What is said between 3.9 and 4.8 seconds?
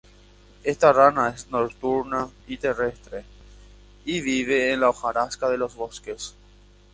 y vive en